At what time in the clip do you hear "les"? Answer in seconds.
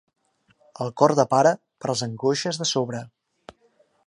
1.93-2.03